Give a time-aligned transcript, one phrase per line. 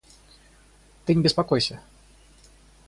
[1.05, 1.79] Ты не беспокойся.